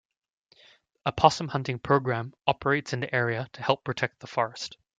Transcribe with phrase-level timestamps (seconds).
[1.05, 4.79] A possum-hunting programme operates in the area to help protect the forest.